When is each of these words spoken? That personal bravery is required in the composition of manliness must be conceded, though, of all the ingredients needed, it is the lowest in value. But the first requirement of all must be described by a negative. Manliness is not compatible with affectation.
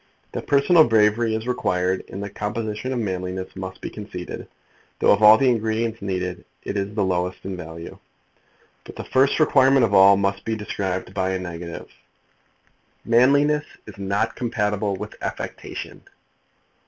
That 0.31 0.47
personal 0.47 0.87
bravery 0.87 1.35
is 1.35 1.47
required 1.47 2.01
in 2.07 2.21
the 2.21 2.29
composition 2.31 2.91
of 2.91 2.97
manliness 2.97 3.55
must 3.55 3.81
be 3.81 3.91
conceded, 3.91 4.47
though, 4.97 5.11
of 5.11 5.21
all 5.21 5.37
the 5.37 5.47
ingredients 5.51 6.01
needed, 6.01 6.43
it 6.63 6.75
is 6.75 6.95
the 6.95 7.03
lowest 7.05 7.45
in 7.45 7.55
value. 7.55 7.99
But 8.83 8.95
the 8.95 9.03
first 9.03 9.39
requirement 9.39 9.85
of 9.85 9.93
all 9.93 10.17
must 10.17 10.43
be 10.43 10.55
described 10.55 11.13
by 11.13 11.33
a 11.33 11.37
negative. 11.39 11.87
Manliness 13.05 13.65
is 13.85 13.99
not 13.99 14.35
compatible 14.35 14.95
with 14.95 15.13
affectation. 15.21 16.01